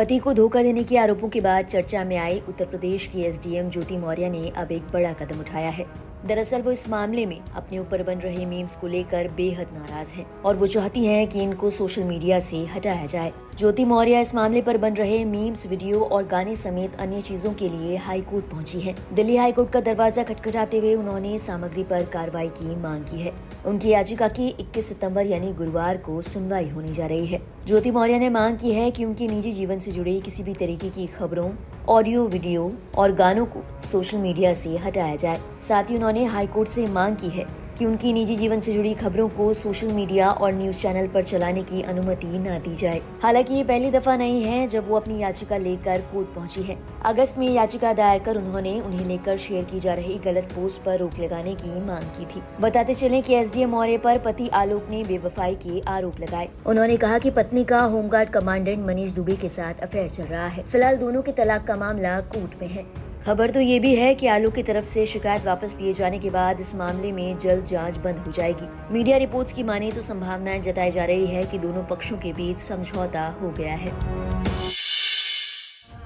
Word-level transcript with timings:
पति 0.00 0.18
को 0.18 0.32
धोखा 0.32 0.62
देने 0.62 0.82
के 0.82 0.96
आरोपों 0.96 1.28
के 1.28 1.40
बाद 1.40 1.64
चर्चा 1.64 2.04
में 2.04 2.16
आई 2.16 2.40
उत्तर 2.48 2.66
प्रदेश 2.66 3.06
की 3.06 3.22
एसडीएम 3.22 3.68
ज्योति 3.70 3.96
मौर्य 3.96 4.28
ने 4.28 4.48
अब 4.56 4.72
एक 4.72 4.82
बड़ा 4.82 5.12
कदम 5.12 5.40
उठाया 5.40 5.70
है। 5.70 5.84
दरअसल 6.26 6.62
वो 6.62 6.70
इस 6.70 6.88
मामले 6.88 7.24
में 7.26 7.40
अपने 7.56 7.78
ऊपर 7.78 8.02
बन 8.02 8.18
रहे 8.18 8.46
मीम्स 8.46 8.76
को 8.76 8.86
लेकर 8.86 9.28
बेहद 9.28 9.68
नाराज़ 9.74 10.12
हैं 10.14 10.26
और 10.42 10.56
वो 10.56 10.66
चाहती 10.66 11.04
हैं 11.06 11.26
कि 11.28 11.42
इनको 11.42 11.70
सोशल 11.70 12.02
मीडिया 12.02 12.40
से 12.40 12.64
हटाया 12.66 13.06
जाए। 13.06 13.32
ज्योति 13.58 13.84
मौर्य 13.84 14.20
इस 14.20 14.34
मामले 14.34 14.62
पर 14.62 14.76
बन 14.78 14.94
रहे 14.94 15.24
मीम्स 15.24 15.66
वीडियो 15.66 16.00
और 16.00 16.26
गाने 16.26 16.54
समेत 16.54 16.94
अन्य 16.94 17.20
चीज़ों 17.20 17.52
के 17.52 17.68
लिए 17.68 17.96
हाई 17.96 18.20
कोर्ट 18.20 18.44
पहुँची 18.44 18.80
है। 18.80 18.94
दिल्ली 19.14 19.36
हाई 19.36 19.52
कोर्ट 19.52 19.70
का 19.70 19.80
दरवाज़ा 19.80 20.22
खटखटाते 20.22 20.78
हुए 20.78 20.94
उन्होंने 20.94 21.38
सामग्री 21.38 21.82
पर 21.82 22.04
कार्रवाई 22.04 22.48
की 22.48 22.76
मांग 22.76 23.04
की 23.04 23.20
है। 23.20 23.32
उनकी 23.66 23.88
याचिका 23.88 24.28
की 24.28 24.48
21 24.48 24.88
सितंबर 24.88 25.26
यानी 25.26 25.52
गुरुवार 25.52 25.96
को 25.96 26.22
सुनवाई 26.22 26.68
होने 26.68 26.92
जा 26.92 27.06
रही 27.06 27.26
है। 27.26 27.40
ज्योति 27.66 27.90
मौर्य 27.90 28.18
ने 28.18 28.28
मांग 28.28 28.56
की 28.58 28.72
है 28.72 28.90
कि 28.90 29.04
उनके 29.04 29.26
निजी 29.26 29.52
जीवन 29.52 29.78
से 29.78 29.92
जुड़े 29.92 30.20
किसी 30.20 30.42
भी 30.42 30.52
तरीके 30.52 30.88
की 30.90 31.06
खबरों 31.06 31.50
ऑडियो 31.88 32.26
वीडियो 32.26 32.72
और 32.98 33.12
गानों 33.12 33.44
को 33.46 33.62
सोशल 33.86 34.18
मीडिया 34.18 34.54
से 34.54 34.76
हटाया 34.76 35.16
जाए। 35.16 35.40
साथ 35.68 35.84
ही 35.84 35.96
उन्होंने 35.96 36.09
हाईकोर्ट 36.26 36.68
से 36.68 36.86
मांग 36.86 37.16
की 37.16 37.28
है 37.28 37.46
कि 37.78 37.86
उनकी 37.86 38.12
निजी 38.12 38.36
जीवन 38.36 38.60
से 38.60 38.72
जुड़ी 38.72 38.94
खबरों 38.94 39.28
को 39.28 39.52
सोशल 39.52 39.88
मीडिया 39.88 40.30
और 40.30 40.52
न्यूज़ 40.52 40.80
चैनल 40.82 41.06
पर 41.06 41.22
चलाने 41.22 41.62
की 41.62 41.82
अनुमति 41.82 42.26
न 42.26 42.58
दी 42.58 42.74
जाए। 42.74 43.00
हालाँकि 43.22 43.54
ये 43.54 43.64
पहली 43.64 43.90
दफ़ा 43.90 44.16
नहीं 44.16 44.42
है 44.42 44.66
जब 44.68 44.88
वो 44.88 44.96
अपनी 44.96 45.18
याचिका 45.18 45.56
लेकर 45.56 46.00
कोर्ट 46.00 46.28
पहुँची 46.28 46.62
है। 46.62 46.76
अगस्त 47.04 47.38
में 47.38 47.48
याचिका 47.48 47.92
दायर 47.92 48.18
कर 48.18 48.36
उन्होंने 48.36 48.80
उन्हें 48.80 49.06
लेकर 49.06 49.36
शेयर 49.36 49.64
की 49.64 49.80
जा 49.80 49.94
रही 49.94 50.18
गलत 50.18 50.44
पोस्ट 50.44 50.82
पर 50.82 50.98
रोक 50.98 51.18
लगाने 51.20 51.54
की 51.54 51.80
मांग 51.86 52.04
की 52.18 52.24
थी। 52.24 52.42
बताते 52.60 52.94
चले 52.94 53.20
कि 53.20 53.34
एसडीएम 53.34 53.70
मौर्य 53.70 53.98
पर 53.98 54.18
पति 54.18 54.48
आलोक 54.48 54.86
ने 54.90 55.02
बेवफाई 55.04 55.54
के 55.54 55.80
आरोप 55.80 56.20
लगाए। 56.20 56.48
उन्होंने 56.66 56.96
कहा 56.96 57.18
की 57.18 57.30
पत्नी 57.30 57.64
का 57.64 57.80
होमगार्ड 57.80 58.28
कमांडेंट 58.28 58.86
मनीष 58.86 59.10
दुबे 59.10 59.36
के 59.36 59.48
साथ 59.48 59.80
अफेयर 59.82 60.08
चल 60.08 60.22
रहा 60.22 60.46
है। 60.46 60.62
फ़िलहाल 60.62 60.96
दोनों 60.96 61.22
के 61.22 61.32
तलाक 61.32 61.66
का 61.66 61.76
मामला 61.76 62.20
कोर्ट 62.20 62.62
में 62.62 62.68
है। 62.68 63.09
खबर 63.26 63.50
तो 63.50 63.60
ये 63.60 63.78
भी 63.78 63.94
है 63.94 64.14
कि 64.14 64.26
आलू 64.26 64.50
की 64.50 64.62
तरफ़ 64.62 64.84
से 64.84 65.06
शिकायत 65.06 65.44
वापस 65.46 65.74
लिए 65.80 65.92
जाने 65.92 66.18
के 66.18 66.30
बाद 66.30 66.60
इस 66.60 66.74
मामले 66.74 67.12
में 67.12 67.38
जल्द 67.38 67.64
जाँच 67.64 67.96
बंद 67.96 68.18
हो 68.18 68.32
जाएगी। 68.32 68.68
मीडिया 68.94 69.16
रिपोर्ट्स 69.16 69.52
की 69.52 69.62
माने 69.62 69.90
तो 69.92 70.02
संभावनाएँ 70.02 70.60
जताई 70.60 70.90
जा 70.90 71.04
रही 71.04 71.26
है 71.26 71.44
कि 71.44 71.58
दोनों 71.58 71.84
पक्षों 71.84 72.16
के 72.16 72.32
बीच 72.32 72.58
समझौता 72.58 73.26
हो 73.42 73.50
गया 73.50 73.74
है। 73.74 73.92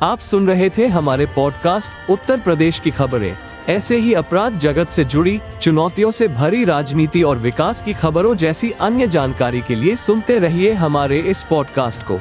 आप 0.03 0.19
सुन 0.19 0.49
रहे 0.49 0.71
थे 0.71 0.87
हमारे 0.87 1.27
पॉडकास्ट 1.27 2.11
उत्तर 2.11 2.41
प्रदेश 2.41 2.79
की 2.79 2.91
खबरें। 2.91 3.37
ऐसे 3.69 3.97
ही 3.97 4.15
अपराध 4.15 4.59
जगत 4.59 4.89
से 4.89 5.05
जुड़ी, 5.05 5.41
चुनौतियों 5.63 6.11
से 6.11 6.29
भरी 6.29 6.65
राजनीति 6.65 7.23
और 7.23 7.39
विकास 7.39 7.83
की 7.83 7.95
खबरों 7.95 8.35
जैसी 8.35 8.71
अन्य 8.71 9.07
जानकारी 9.07 9.61
के 9.61 9.75
लिए 9.75 9.97
सुनते 9.97 10.39
रहिए 10.39 10.73
हमारे 10.73 11.19
इस 11.19 11.43
पॉडकास्ट 11.43 12.03
को। 12.03 12.21